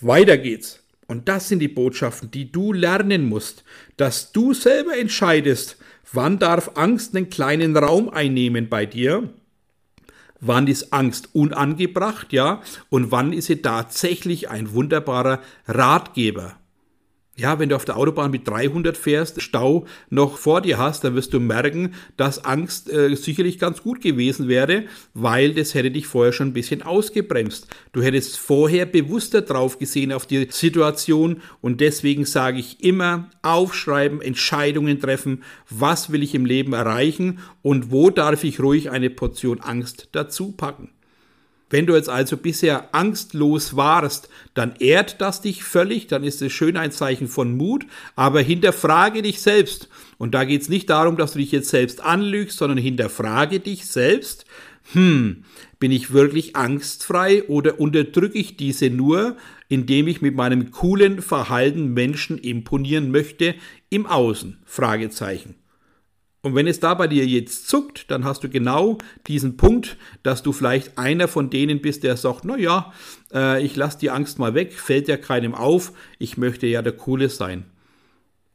Weiter 0.00 0.38
geht's. 0.38 0.82
Und 1.08 1.28
das 1.28 1.48
sind 1.48 1.58
die 1.58 1.68
Botschaften, 1.68 2.30
die 2.30 2.50
du 2.50 2.72
lernen 2.72 3.28
musst, 3.28 3.64
dass 3.98 4.32
du 4.32 4.54
selber 4.54 4.96
entscheidest, 4.96 5.76
wann 6.12 6.38
darf 6.38 6.72
Angst 6.76 7.14
einen 7.14 7.28
kleinen 7.28 7.76
Raum 7.76 8.08
einnehmen 8.08 8.70
bei 8.70 8.86
dir 8.86 9.28
wann 10.42 10.66
ist 10.66 10.92
Angst 10.92 11.30
unangebracht, 11.34 12.32
ja, 12.32 12.60
und 12.90 13.10
wann 13.10 13.32
ist 13.32 13.46
sie 13.46 13.62
tatsächlich 13.62 14.50
ein 14.50 14.74
wunderbarer 14.74 15.40
Ratgeber. 15.66 16.56
Ja, 17.34 17.58
wenn 17.58 17.70
du 17.70 17.76
auf 17.76 17.86
der 17.86 17.96
Autobahn 17.96 18.30
mit 18.30 18.46
300 18.46 18.94
fährst, 18.94 19.40
Stau 19.40 19.86
noch 20.10 20.36
vor 20.36 20.60
dir 20.60 20.76
hast, 20.76 21.02
dann 21.02 21.14
wirst 21.14 21.32
du 21.32 21.40
merken, 21.40 21.94
dass 22.18 22.44
Angst 22.44 22.92
äh, 22.92 23.14
sicherlich 23.16 23.58
ganz 23.58 23.82
gut 23.82 24.02
gewesen 24.02 24.48
wäre, 24.48 24.84
weil 25.14 25.54
das 25.54 25.72
hätte 25.72 25.90
dich 25.90 26.06
vorher 26.06 26.34
schon 26.34 26.48
ein 26.48 26.52
bisschen 26.52 26.82
ausgebremst. 26.82 27.68
Du 27.92 28.02
hättest 28.02 28.36
vorher 28.36 28.84
bewusster 28.84 29.40
drauf 29.40 29.78
gesehen 29.78 30.12
auf 30.12 30.26
die 30.26 30.46
Situation 30.50 31.40
und 31.62 31.80
deswegen 31.80 32.26
sage 32.26 32.58
ich 32.58 32.84
immer 32.84 33.30
aufschreiben, 33.40 34.20
Entscheidungen 34.20 35.00
treffen, 35.00 35.42
was 35.70 36.12
will 36.12 36.22
ich 36.22 36.34
im 36.34 36.44
Leben 36.44 36.74
erreichen 36.74 37.38
und 37.62 37.90
wo 37.90 38.10
darf 38.10 38.44
ich 38.44 38.60
ruhig 38.60 38.90
eine 38.90 39.08
Portion 39.08 39.62
Angst 39.62 40.10
dazu 40.12 40.52
packen. 40.52 40.90
Wenn 41.72 41.86
du 41.86 41.94
jetzt 41.94 42.10
also 42.10 42.36
bisher 42.36 42.94
angstlos 42.94 43.76
warst, 43.76 44.28
dann 44.52 44.74
ehrt 44.78 45.22
das 45.22 45.40
dich 45.40 45.64
völlig, 45.64 46.06
dann 46.06 46.22
ist 46.22 46.42
es 46.42 46.52
schön 46.52 46.76
ein 46.76 46.92
Zeichen 46.92 47.28
von 47.28 47.56
Mut, 47.56 47.86
aber 48.14 48.42
hinterfrage 48.42 49.22
dich 49.22 49.40
selbst. 49.40 49.88
Und 50.18 50.34
da 50.34 50.44
geht 50.44 50.60
es 50.60 50.68
nicht 50.68 50.90
darum, 50.90 51.16
dass 51.16 51.32
du 51.32 51.38
dich 51.38 51.50
jetzt 51.50 51.70
selbst 51.70 52.02
anlügst, 52.02 52.58
sondern 52.58 52.76
hinterfrage 52.76 53.58
dich 53.58 53.86
selbst. 53.86 54.44
Hm, 54.92 55.44
bin 55.78 55.92
ich 55.92 56.12
wirklich 56.12 56.56
angstfrei 56.56 57.44
oder 57.44 57.80
unterdrücke 57.80 58.38
ich 58.38 58.58
diese 58.58 58.90
nur, 58.90 59.38
indem 59.70 60.08
ich 60.08 60.20
mit 60.20 60.34
meinem 60.34 60.72
coolen 60.72 61.22
Verhalten 61.22 61.94
Menschen 61.94 62.36
imponieren 62.36 63.10
möchte 63.10 63.54
im 63.88 64.04
Außen? 64.04 64.58
Fragezeichen. 64.66 65.61
Und 66.42 66.56
wenn 66.56 66.66
es 66.66 66.80
da 66.80 66.94
bei 66.94 67.06
dir 67.06 67.24
jetzt 67.24 67.68
zuckt, 67.68 68.10
dann 68.10 68.24
hast 68.24 68.42
du 68.42 68.48
genau 68.48 68.98
diesen 69.28 69.56
Punkt, 69.56 69.96
dass 70.24 70.42
du 70.42 70.52
vielleicht 70.52 70.98
einer 70.98 71.28
von 71.28 71.50
denen 71.50 71.80
bist, 71.80 72.02
der 72.02 72.16
sagt, 72.16 72.44
na 72.44 72.56
ja, 72.56 72.92
äh, 73.32 73.64
ich 73.64 73.76
lasse 73.76 73.98
die 74.00 74.10
Angst 74.10 74.40
mal 74.40 74.52
weg, 74.52 74.72
fällt 74.72 75.06
ja 75.06 75.16
keinem 75.16 75.54
auf, 75.54 75.92
ich 76.18 76.36
möchte 76.36 76.66
ja 76.66 76.82
der 76.82 76.94
Coole 76.94 77.28
sein. 77.28 77.64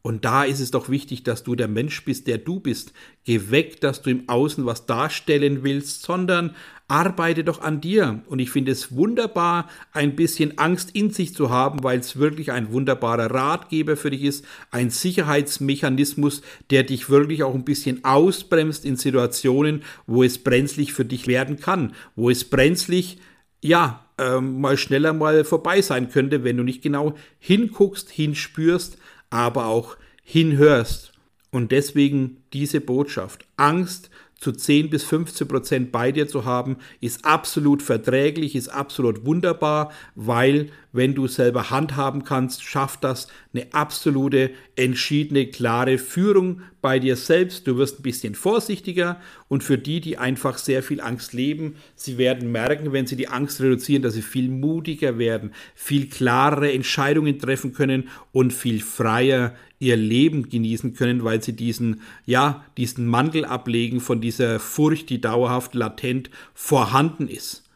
Und 0.01 0.25
da 0.25 0.43
ist 0.43 0.59
es 0.59 0.71
doch 0.71 0.89
wichtig, 0.89 1.23
dass 1.23 1.43
du 1.43 1.55
der 1.55 1.67
Mensch 1.67 2.03
bist, 2.05 2.27
der 2.27 2.37
du 2.37 2.59
bist. 2.59 2.93
Geh 3.23 3.49
weg, 3.51 3.81
dass 3.81 4.01
du 4.01 4.09
im 4.09 4.29
Außen 4.29 4.65
was 4.65 4.85
darstellen 4.85 5.63
willst, 5.63 6.03
sondern 6.03 6.55
arbeite 6.87 7.43
doch 7.43 7.61
an 7.61 7.81
dir. 7.81 8.21
Und 8.27 8.39
ich 8.39 8.49
finde 8.49 8.71
es 8.71 8.95
wunderbar, 8.95 9.69
ein 9.91 10.15
bisschen 10.15 10.57
Angst 10.57 10.91
in 10.91 11.11
sich 11.11 11.33
zu 11.33 11.49
haben, 11.49 11.83
weil 11.83 11.99
es 11.99 12.17
wirklich 12.17 12.51
ein 12.51 12.71
wunderbarer 12.71 13.31
Ratgeber 13.31 13.97
für 13.97 14.09
dich 14.09 14.23
ist, 14.23 14.45
ein 14.71 14.89
Sicherheitsmechanismus, 14.89 16.41
der 16.69 16.83
dich 16.83 17.09
wirklich 17.09 17.43
auch 17.43 17.55
ein 17.55 17.65
bisschen 17.65 18.05
ausbremst 18.05 18.85
in 18.85 18.95
Situationen, 18.95 19.83
wo 20.05 20.23
es 20.23 20.37
brenzlig 20.37 20.93
für 20.93 21.05
dich 21.05 21.27
werden 21.27 21.59
kann, 21.59 21.93
wo 22.15 22.29
es 22.29 22.49
brenzlig, 22.49 23.19
ja, 23.61 24.05
ähm, 24.17 24.61
mal 24.61 24.77
schneller 24.77 25.13
mal 25.13 25.43
vorbei 25.43 25.81
sein 25.81 26.09
könnte, 26.09 26.43
wenn 26.43 26.57
du 26.57 26.63
nicht 26.63 26.81
genau 26.81 27.15
hinguckst, 27.39 28.09
hinspürst, 28.09 28.97
aber 29.29 29.65
auch 29.67 29.97
hinhörst. 30.23 31.11
Und 31.51 31.71
deswegen 31.71 32.43
diese 32.53 32.81
Botschaft. 32.81 33.45
Angst 33.57 34.09
zu 34.39 34.51
10 34.51 34.89
bis 34.89 35.03
15 35.03 35.47
Prozent 35.47 35.91
bei 35.91 36.11
dir 36.11 36.27
zu 36.27 36.45
haben, 36.45 36.77
ist 37.01 37.25
absolut 37.25 37.81
verträglich, 37.81 38.55
ist 38.55 38.69
absolut 38.69 39.25
wunderbar, 39.25 39.91
weil 40.15 40.69
wenn 40.91 41.15
du 41.15 41.27
selber 41.27 41.69
handhaben 41.69 42.23
kannst, 42.23 42.63
schafft 42.63 43.03
das 43.03 43.27
eine 43.53 43.73
absolute, 43.73 44.51
entschiedene, 44.75 45.47
klare 45.47 45.97
Führung 45.97 46.61
bei 46.81 46.99
dir 46.99 47.15
selbst. 47.15 47.67
Du 47.67 47.77
wirst 47.77 47.99
ein 47.99 48.03
bisschen 48.03 48.35
vorsichtiger 48.35 49.19
und 49.47 49.63
für 49.63 49.77
die, 49.77 50.01
die 50.01 50.17
einfach 50.17 50.57
sehr 50.57 50.83
viel 50.83 51.01
Angst 51.01 51.33
leben, 51.33 51.75
sie 51.95 52.17
werden 52.17 52.51
merken, 52.51 52.93
wenn 52.93 53.07
sie 53.07 53.15
die 53.15 53.27
Angst 53.27 53.61
reduzieren, 53.61 54.01
dass 54.01 54.13
sie 54.13 54.21
viel 54.21 54.49
mutiger 54.49 55.17
werden, 55.17 55.51
viel 55.75 56.07
klarere 56.07 56.71
Entscheidungen 56.71 57.39
treffen 57.39 57.73
können 57.73 58.09
und 58.31 58.53
viel 58.53 58.81
freier 58.81 59.55
ihr 59.79 59.95
Leben 59.95 60.49
genießen 60.49 60.93
können, 60.93 61.23
weil 61.23 61.43
sie 61.43 61.53
diesen, 61.53 62.01
ja, 62.25 62.65
diesen 62.77 63.07
Mantel 63.07 63.45
ablegen 63.45 63.99
von 63.99 64.21
dieser 64.21 64.59
Furcht, 64.59 65.09
die 65.09 65.21
dauerhaft 65.21 65.75
latent 65.75 66.29
vorhanden 66.53 67.27
ist. 67.27 67.66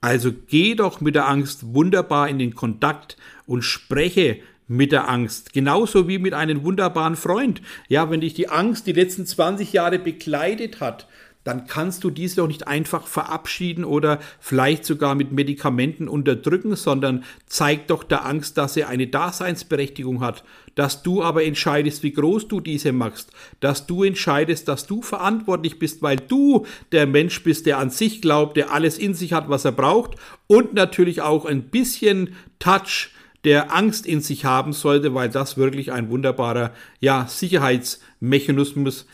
Also 0.00 0.32
geh 0.32 0.74
doch 0.74 1.00
mit 1.00 1.14
der 1.14 1.28
Angst 1.28 1.74
wunderbar 1.74 2.28
in 2.28 2.38
den 2.38 2.54
Kontakt 2.54 3.16
und 3.46 3.62
spreche 3.62 4.38
mit 4.66 4.92
der 4.92 5.08
Angst. 5.08 5.52
Genauso 5.52 6.06
wie 6.06 6.18
mit 6.18 6.32
einem 6.32 6.62
wunderbaren 6.62 7.16
Freund. 7.16 7.60
Ja, 7.88 8.08
wenn 8.08 8.20
dich 8.20 8.34
die 8.34 8.48
Angst 8.48 8.86
die 8.86 8.92
letzten 8.92 9.26
20 9.26 9.72
Jahre 9.72 9.98
begleitet 9.98 10.80
hat, 10.80 11.08
dann 11.44 11.66
kannst 11.66 12.04
du 12.04 12.10
diese 12.10 12.36
doch 12.36 12.46
nicht 12.46 12.68
einfach 12.68 13.06
verabschieden 13.06 13.84
oder 13.84 14.20
vielleicht 14.40 14.84
sogar 14.84 15.14
mit 15.14 15.32
Medikamenten 15.32 16.08
unterdrücken, 16.08 16.76
sondern 16.76 17.24
zeig 17.46 17.86
doch 17.86 18.04
der 18.04 18.26
Angst, 18.26 18.58
dass 18.58 18.76
er 18.76 18.88
eine 18.88 19.06
Daseinsberechtigung 19.06 20.20
hat, 20.20 20.44
dass 20.74 21.02
du 21.02 21.22
aber 21.22 21.44
entscheidest, 21.44 22.02
wie 22.02 22.12
groß 22.12 22.48
du 22.48 22.60
diese 22.60 22.92
machst, 22.92 23.30
dass 23.60 23.86
du 23.86 24.04
entscheidest, 24.04 24.68
dass 24.68 24.86
du 24.86 25.02
verantwortlich 25.02 25.78
bist, 25.78 26.02
weil 26.02 26.16
du 26.16 26.66
der 26.92 27.06
Mensch 27.06 27.42
bist, 27.42 27.66
der 27.66 27.78
an 27.78 27.90
sich 27.90 28.20
glaubt, 28.20 28.56
der 28.56 28.72
alles 28.72 28.98
in 28.98 29.14
sich 29.14 29.32
hat, 29.32 29.48
was 29.48 29.64
er 29.64 29.72
braucht. 29.72 30.16
Und 30.46 30.74
natürlich 30.74 31.22
auch 31.22 31.46
ein 31.46 31.64
bisschen 31.64 32.34
Touch 32.58 33.10
der 33.44 33.74
Angst 33.74 34.06
in 34.06 34.20
sich 34.20 34.44
haben 34.44 34.72
sollte, 34.72 35.14
weil 35.14 35.30
das 35.30 35.56
wirklich 35.56 35.92
ein 35.92 36.10
wunderbarer 36.10 36.72
ja, 37.00 37.26
Sicherheitsmechanismus 37.26 39.06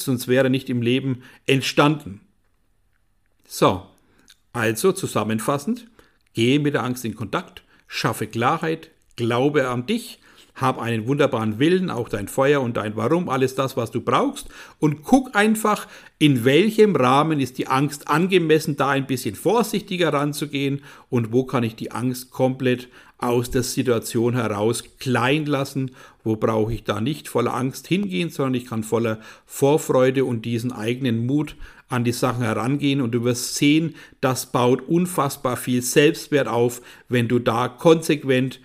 sonst 0.00 0.28
wäre 0.28 0.50
nicht 0.50 0.68
im 0.68 0.82
Leben 0.82 1.22
entstanden. 1.46 2.20
So, 3.46 3.86
also 4.52 4.92
zusammenfassend, 4.92 5.88
gehe 6.34 6.58
mit 6.58 6.74
der 6.74 6.82
Angst 6.82 7.04
in 7.04 7.14
Kontakt, 7.14 7.62
schaffe 7.86 8.26
Klarheit, 8.26 8.90
glaube 9.16 9.68
an 9.68 9.86
dich, 9.86 10.18
hab 10.54 10.78
einen 10.78 11.06
wunderbaren 11.06 11.58
Willen, 11.58 11.90
auch 11.90 12.08
dein 12.08 12.28
Feuer 12.28 12.60
und 12.60 12.76
dein 12.76 12.96
Warum, 12.96 13.28
alles 13.28 13.54
das, 13.54 13.76
was 13.76 13.90
du 13.90 14.00
brauchst. 14.00 14.48
Und 14.78 15.02
guck 15.02 15.34
einfach, 15.34 15.86
in 16.18 16.44
welchem 16.44 16.96
Rahmen 16.96 17.40
ist 17.40 17.58
die 17.58 17.68
Angst 17.68 18.08
angemessen, 18.08 18.76
da 18.76 18.90
ein 18.90 19.06
bisschen 19.06 19.34
vorsichtiger 19.34 20.12
ranzugehen. 20.12 20.82
Und 21.08 21.32
wo 21.32 21.44
kann 21.44 21.64
ich 21.64 21.76
die 21.76 21.92
Angst 21.92 22.30
komplett 22.30 22.88
aus 23.18 23.50
der 23.50 23.62
Situation 23.62 24.34
heraus 24.34 24.84
klein 24.98 25.44
lassen, 25.44 25.90
wo 26.24 26.36
brauche 26.36 26.72
ich 26.72 26.84
da 26.84 27.00
nicht 27.00 27.28
voller 27.28 27.54
Angst 27.54 27.86
hingehen, 27.86 28.30
sondern 28.30 28.54
ich 28.54 28.66
kann 28.66 28.82
voller 28.82 29.20
Vorfreude 29.46 30.24
und 30.24 30.44
diesen 30.44 30.72
eigenen 30.72 31.26
Mut 31.26 31.56
an 31.88 32.04
die 32.04 32.12
Sachen 32.12 32.42
herangehen. 32.42 33.00
Und 33.00 33.12
du 33.12 33.24
wirst 33.24 33.56
sehen, 33.56 33.94
das 34.20 34.46
baut 34.46 34.88
unfassbar 34.88 35.56
viel 35.56 35.82
Selbstwert 35.82 36.48
auf, 36.48 36.80
wenn 37.08 37.28
du 37.28 37.38
da 37.38 37.68
konsequent 37.68 38.60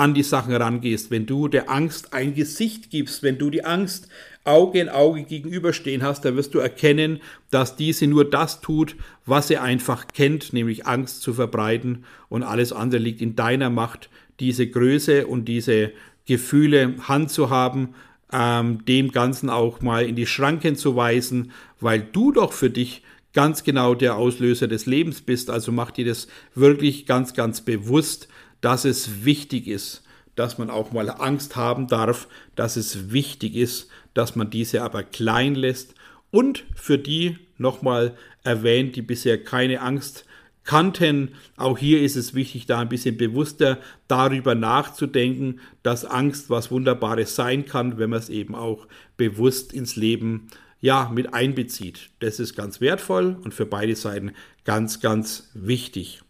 an 0.00 0.14
die 0.14 0.22
Sachen 0.22 0.52
herangehst, 0.52 1.10
wenn 1.10 1.26
du 1.26 1.46
der 1.46 1.68
Angst 1.68 2.14
ein 2.14 2.34
Gesicht 2.34 2.88
gibst, 2.88 3.22
wenn 3.22 3.36
du 3.36 3.50
die 3.50 3.66
Angst 3.66 4.08
Auge 4.44 4.80
in 4.80 4.88
Auge 4.88 5.24
gegenüberstehen 5.24 6.02
hast, 6.02 6.24
dann 6.24 6.36
wirst 6.36 6.54
du 6.54 6.58
erkennen, 6.58 7.20
dass 7.50 7.76
diese 7.76 8.06
nur 8.06 8.28
das 8.28 8.62
tut, 8.62 8.96
was 9.26 9.48
sie 9.48 9.58
einfach 9.58 10.08
kennt, 10.08 10.54
nämlich 10.54 10.86
Angst 10.86 11.20
zu 11.20 11.34
verbreiten 11.34 12.06
und 12.30 12.42
alles 12.42 12.72
andere 12.72 13.02
liegt 13.02 13.20
in 13.20 13.36
deiner 13.36 13.68
Macht, 13.68 14.08
diese 14.40 14.66
Größe 14.66 15.26
und 15.26 15.44
diese 15.44 15.92
Gefühle 16.24 16.94
Hand 17.06 17.30
zu 17.30 17.50
haben, 17.50 17.90
ähm, 18.32 18.86
dem 18.86 19.12
Ganzen 19.12 19.50
auch 19.50 19.82
mal 19.82 20.06
in 20.06 20.16
die 20.16 20.26
Schranken 20.26 20.76
zu 20.76 20.96
weisen, 20.96 21.52
weil 21.78 22.00
du 22.00 22.32
doch 22.32 22.54
für 22.54 22.70
dich 22.70 23.02
ganz 23.34 23.64
genau 23.64 23.94
der 23.94 24.16
Auslöser 24.16 24.66
des 24.66 24.86
Lebens 24.86 25.20
bist. 25.20 25.50
Also 25.50 25.72
mach 25.72 25.90
dir 25.90 26.06
das 26.06 26.26
wirklich 26.54 27.04
ganz, 27.04 27.34
ganz 27.34 27.60
bewusst, 27.60 28.28
dass 28.60 28.84
es 28.84 29.24
wichtig 29.24 29.66
ist, 29.66 30.02
dass 30.36 30.58
man 30.58 30.70
auch 30.70 30.92
mal 30.92 31.10
Angst 31.10 31.56
haben 31.56 31.86
darf, 31.86 32.28
dass 32.56 32.76
es 32.76 33.12
wichtig 33.12 33.56
ist, 33.56 33.88
dass 34.14 34.36
man 34.36 34.50
diese 34.50 34.82
aber 34.82 35.02
klein 35.02 35.54
lässt. 35.54 35.94
Und 36.30 36.64
für 36.74 36.98
die 36.98 37.38
nochmal 37.58 38.16
erwähnt, 38.44 38.96
die 38.96 39.02
bisher 39.02 39.42
keine 39.42 39.80
Angst 39.80 40.24
kannten, 40.64 41.32
auch 41.56 41.78
hier 41.78 42.00
ist 42.02 42.16
es 42.16 42.34
wichtig, 42.34 42.66
da 42.66 42.80
ein 42.80 42.88
bisschen 42.88 43.16
bewusster 43.16 43.78
darüber 44.08 44.54
nachzudenken, 44.54 45.60
dass 45.82 46.04
Angst 46.04 46.48
was 46.50 46.70
Wunderbares 46.70 47.34
sein 47.34 47.66
kann, 47.66 47.98
wenn 47.98 48.10
man 48.10 48.18
es 48.18 48.28
eben 48.28 48.54
auch 48.54 48.86
bewusst 49.16 49.72
ins 49.72 49.96
Leben 49.96 50.48
ja, 50.80 51.10
mit 51.12 51.34
einbezieht. 51.34 52.10
Das 52.20 52.40
ist 52.40 52.54
ganz 52.54 52.80
wertvoll 52.80 53.36
und 53.42 53.52
für 53.52 53.66
beide 53.66 53.96
Seiten 53.96 54.32
ganz, 54.64 55.00
ganz 55.00 55.50
wichtig. 55.54 56.22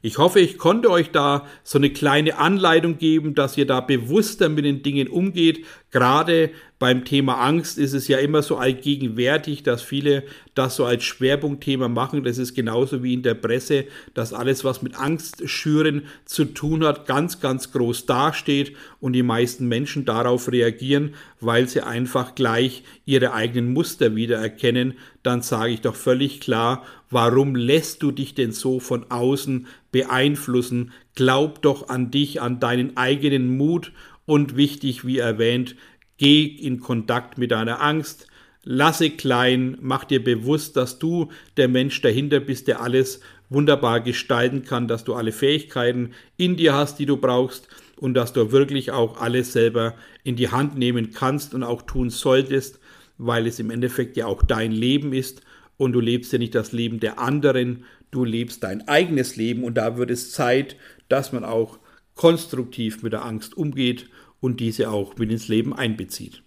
Ich 0.00 0.18
hoffe, 0.18 0.38
ich 0.38 0.58
konnte 0.58 0.90
euch 0.90 1.10
da 1.10 1.44
so 1.64 1.76
eine 1.76 1.90
kleine 1.90 2.38
Anleitung 2.38 2.98
geben, 2.98 3.34
dass 3.34 3.56
ihr 3.56 3.66
da 3.66 3.80
bewusster 3.80 4.48
mit 4.48 4.64
den 4.64 4.84
Dingen 4.84 5.08
umgeht. 5.08 5.64
Gerade 5.90 6.50
beim 6.78 7.04
Thema 7.04 7.40
Angst 7.40 7.78
ist 7.78 7.94
es 7.94 8.06
ja 8.06 8.18
immer 8.18 8.42
so 8.42 8.58
allgegenwärtig, 8.58 9.64
dass 9.64 9.82
viele 9.82 10.22
das 10.54 10.76
so 10.76 10.84
als 10.84 11.02
Schwerpunktthema 11.02 11.88
machen. 11.88 12.22
Das 12.22 12.38
ist 12.38 12.54
genauso 12.54 13.02
wie 13.02 13.14
in 13.14 13.24
der 13.24 13.34
Presse, 13.34 13.86
dass 14.14 14.32
alles, 14.32 14.62
was 14.62 14.82
mit 14.82 14.94
Angst 14.94 15.48
schüren 15.48 16.02
zu 16.24 16.44
tun 16.44 16.84
hat, 16.84 17.06
ganz, 17.06 17.40
ganz 17.40 17.72
groß 17.72 18.06
dasteht 18.06 18.76
und 19.00 19.14
die 19.14 19.24
meisten 19.24 19.66
Menschen 19.66 20.04
darauf 20.04 20.52
reagieren, 20.52 21.14
weil 21.40 21.68
sie 21.68 21.80
einfach 21.80 22.36
gleich 22.36 22.84
ihre 23.04 23.32
eigenen 23.32 23.72
Muster 23.72 24.14
wiedererkennen. 24.14 24.94
Dann 25.24 25.42
sage 25.42 25.72
ich 25.72 25.80
doch 25.80 25.96
völlig 25.96 26.40
klar, 26.40 26.84
warum 27.10 27.54
lässt 27.54 28.02
du 28.02 28.10
dich 28.10 28.34
denn 28.34 28.52
so 28.52 28.80
von 28.80 29.10
außen 29.10 29.66
beeinflussen? 29.92 30.92
Glaub 31.14 31.62
doch 31.62 31.88
an 31.88 32.10
dich, 32.10 32.40
an 32.40 32.60
deinen 32.60 32.96
eigenen 32.96 33.56
Mut 33.56 33.92
und 34.26 34.56
wichtig, 34.56 35.06
wie 35.06 35.18
erwähnt, 35.18 35.76
geh 36.18 36.44
in 36.44 36.80
Kontakt 36.80 37.38
mit 37.38 37.50
deiner 37.50 37.80
Angst, 37.80 38.26
lasse 38.62 39.10
klein, 39.10 39.78
mach 39.80 40.04
dir 40.04 40.22
bewusst, 40.22 40.76
dass 40.76 40.98
du 40.98 41.30
der 41.56 41.68
Mensch 41.68 42.00
dahinter 42.02 42.40
bist, 42.40 42.68
der 42.68 42.82
alles 42.82 43.20
wunderbar 43.48 44.00
gestalten 44.00 44.64
kann, 44.64 44.88
dass 44.88 45.04
du 45.04 45.14
alle 45.14 45.32
Fähigkeiten 45.32 46.10
in 46.36 46.56
dir 46.56 46.74
hast, 46.74 46.98
die 46.98 47.06
du 47.06 47.16
brauchst 47.16 47.68
und 47.96 48.14
dass 48.14 48.32
du 48.32 48.52
wirklich 48.52 48.90
auch 48.90 49.20
alles 49.20 49.52
selber 49.52 49.94
in 50.22 50.36
die 50.36 50.50
Hand 50.50 50.76
nehmen 50.76 51.12
kannst 51.12 51.54
und 51.54 51.62
auch 51.62 51.82
tun 51.82 52.10
solltest, 52.10 52.78
weil 53.16 53.46
es 53.46 53.58
im 53.58 53.70
Endeffekt 53.70 54.16
ja 54.16 54.26
auch 54.26 54.42
dein 54.42 54.72
Leben 54.72 55.12
ist 55.12 55.42
und 55.78 55.92
du 55.92 56.00
lebst 56.00 56.32
ja 56.32 56.38
nicht 56.38 56.54
das 56.54 56.72
Leben 56.72 57.00
der 57.00 57.18
anderen, 57.18 57.84
du 58.10 58.24
lebst 58.24 58.62
dein 58.62 58.86
eigenes 58.86 59.36
Leben 59.36 59.64
und 59.64 59.74
da 59.74 59.96
wird 59.96 60.10
es 60.10 60.32
Zeit, 60.32 60.76
dass 61.08 61.32
man 61.32 61.44
auch 61.44 61.78
konstruktiv 62.14 63.02
mit 63.02 63.14
der 63.14 63.24
Angst 63.24 63.56
umgeht 63.56 64.10
und 64.40 64.60
diese 64.60 64.90
auch 64.90 65.16
mit 65.16 65.30
ins 65.30 65.48
Leben 65.48 65.72
einbezieht. 65.72 66.42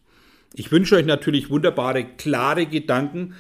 Ich 0.53 0.71
wünsche 0.71 0.97
euch 0.97 1.05
natürlich 1.05 1.49
wunderbare, 1.49 2.03
klare 2.03 2.65
Gedanken, 2.65 3.35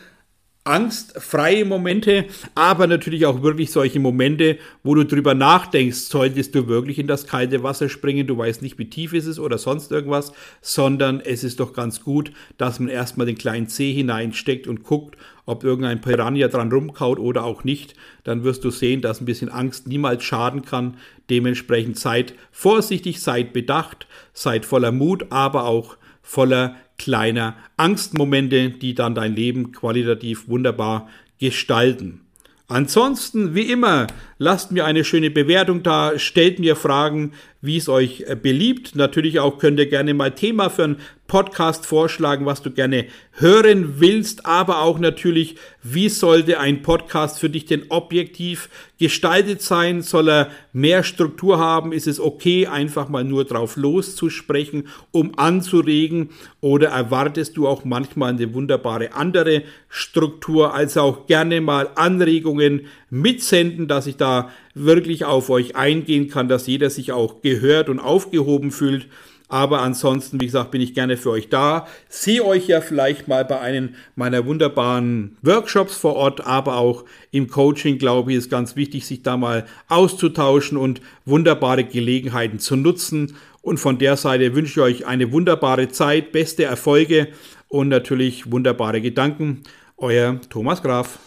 angstfreie 0.63 1.65
Momente, 1.65 2.25
aber 2.53 2.85
natürlich 2.85 3.25
auch 3.25 3.41
wirklich 3.41 3.71
solche 3.71 3.99
Momente, 3.99 4.59
wo 4.83 4.93
du 4.93 5.03
drüber 5.03 5.33
nachdenkst, 5.33 5.97
solltest 5.97 6.53
du 6.53 6.67
wirklich 6.67 6.99
in 6.99 7.07
das 7.07 7.25
kalte 7.25 7.63
Wasser 7.63 7.89
springen, 7.89 8.27
du 8.27 8.37
weißt 8.37 8.61
nicht, 8.61 8.77
wie 8.77 8.89
tief 8.89 9.13
ist 9.13 9.25
es 9.25 9.39
oder 9.39 9.57
sonst 9.57 9.91
irgendwas, 9.91 10.33
sondern 10.61 11.19
es 11.19 11.43
ist 11.43 11.59
doch 11.59 11.73
ganz 11.73 12.03
gut, 12.03 12.31
dass 12.57 12.79
man 12.79 12.89
erstmal 12.89 13.25
den 13.25 13.37
kleinen 13.37 13.69
Zeh 13.69 13.91
hineinsteckt 13.91 14.67
und 14.67 14.83
guckt, 14.83 15.17
ob 15.47 15.63
irgendein 15.63 16.01
Piranha 16.01 16.47
dran 16.47 16.71
rumkaut 16.71 17.17
oder 17.17 17.43
auch 17.43 17.63
nicht, 17.63 17.95
dann 18.23 18.43
wirst 18.43 18.63
du 18.63 18.69
sehen, 18.69 19.01
dass 19.01 19.19
ein 19.19 19.25
bisschen 19.25 19.49
Angst 19.49 19.87
niemals 19.87 20.23
schaden 20.23 20.61
kann. 20.61 20.97
Dementsprechend 21.31 21.97
seid 21.97 22.35
vorsichtig, 22.51 23.19
seid 23.19 23.51
bedacht, 23.51 24.05
seid 24.33 24.65
voller 24.65 24.91
Mut, 24.91 25.25
aber 25.31 25.65
auch 25.65 25.97
voller 26.31 26.77
kleiner 26.97 27.57
Angstmomente, 27.75 28.69
die 28.69 28.95
dann 28.95 29.15
dein 29.15 29.35
Leben 29.35 29.73
qualitativ 29.73 30.47
wunderbar 30.47 31.09
gestalten. 31.39 32.21
Ansonsten, 32.69 33.53
wie 33.53 33.69
immer, 33.69 34.07
lasst 34.41 34.71
mir 34.71 34.85
eine 34.85 35.03
schöne 35.03 35.29
Bewertung 35.29 35.83
da, 35.83 36.17
stellt 36.17 36.57
mir 36.57 36.75
Fragen, 36.75 37.33
wie 37.61 37.77
es 37.77 37.87
euch 37.87 38.25
beliebt. 38.41 38.95
Natürlich 38.95 39.39
auch 39.39 39.59
könnt 39.59 39.77
ihr 39.77 39.85
gerne 39.85 40.15
mal 40.15 40.31
Thema 40.31 40.71
für 40.71 40.83
einen 40.83 40.97
Podcast 41.27 41.85
vorschlagen, 41.85 42.47
was 42.47 42.63
du 42.63 42.71
gerne 42.71 43.05
hören 43.33 43.99
willst, 43.99 44.45
aber 44.45 44.81
auch 44.81 44.99
natürlich, 44.99 45.55
wie 45.83 46.09
sollte 46.09 46.59
ein 46.59 46.81
Podcast 46.81 47.39
für 47.39 47.49
dich 47.49 47.65
denn 47.65 47.85
objektiv 47.89 48.67
gestaltet 48.99 49.61
sein? 49.61 50.01
Soll 50.01 50.29
er 50.29 50.49
mehr 50.73 51.03
Struktur 51.03 51.59
haben? 51.59 51.93
Ist 51.93 52.07
es 52.07 52.19
okay, 52.19 52.67
einfach 52.67 53.07
mal 53.09 53.23
nur 53.23 53.45
drauf 53.45 53.77
loszusprechen, 53.77 54.87
um 55.11 55.37
anzuregen? 55.37 56.31
Oder 56.59 56.89
erwartest 56.89 57.55
du 57.55 57.67
auch 57.67 57.85
manchmal 57.85 58.33
eine 58.33 58.53
wunderbare 58.53 59.13
andere 59.13 59.63
Struktur? 59.87 60.73
Also 60.73 61.01
auch 61.01 61.27
gerne 61.27 61.61
mal 61.61 61.91
Anregungen 61.95 62.87
mitsenden, 63.11 63.87
dass 63.87 64.07
ich 64.07 64.17
da 64.17 64.49
wirklich 64.73 65.25
auf 65.25 65.51
euch 65.51 65.75
eingehen 65.75 66.29
kann, 66.29 66.47
dass 66.47 66.65
jeder 66.65 66.89
sich 66.89 67.11
auch 67.11 67.41
gehört 67.41 67.89
und 67.89 67.99
aufgehoben 67.99 68.71
fühlt. 68.71 69.07
Aber 69.49 69.81
ansonsten, 69.81 70.39
wie 70.39 70.45
gesagt, 70.45 70.71
bin 70.71 70.79
ich 70.79 70.93
gerne 70.93 71.17
für 71.17 71.31
euch 71.31 71.49
da. 71.49 71.85
Sehe 72.07 72.45
euch 72.45 72.67
ja 72.67 72.79
vielleicht 72.79 73.27
mal 73.27 73.43
bei 73.43 73.59
einem 73.59 73.95
meiner 74.15 74.45
wunderbaren 74.45 75.35
Workshops 75.41 75.97
vor 75.97 76.15
Ort, 76.15 76.47
aber 76.47 76.77
auch 76.77 77.03
im 77.31 77.49
Coaching, 77.49 77.97
glaube 77.97 78.31
ich, 78.31 78.37
ist 78.37 78.49
ganz 78.49 78.77
wichtig, 78.77 79.05
sich 79.05 79.23
da 79.23 79.35
mal 79.35 79.65
auszutauschen 79.89 80.77
und 80.77 81.01
wunderbare 81.25 81.83
Gelegenheiten 81.83 82.59
zu 82.59 82.77
nutzen. 82.77 83.35
Und 83.61 83.77
von 83.77 83.97
der 83.97 84.15
Seite 84.15 84.55
wünsche 84.55 84.79
ich 84.79 85.01
euch 85.01 85.05
eine 85.05 85.33
wunderbare 85.33 85.89
Zeit, 85.89 86.31
beste 86.31 86.63
Erfolge 86.63 87.27
und 87.67 87.89
natürlich 87.89 88.53
wunderbare 88.53 89.01
Gedanken. 89.01 89.63
Euer 89.97 90.39
Thomas 90.49 90.81
Graf. 90.81 91.19